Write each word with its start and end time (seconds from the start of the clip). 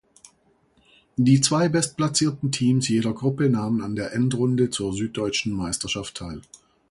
Die 1.17 1.41
zwei 1.41 1.69
bestplatzierten 1.69 2.51
Teams 2.51 2.87
jeder 2.87 3.13
Gruppe 3.13 3.51
nahmen 3.51 3.81
an 3.81 3.95
der 3.95 4.13
Endrunde 4.13 4.71
zur 4.71 4.93
Süddeutschen 4.93 5.53
Meisterschaft 5.53 6.15
teil. 6.17 6.41